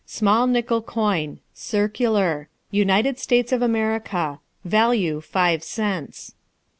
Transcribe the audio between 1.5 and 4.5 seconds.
Circular. United States of America.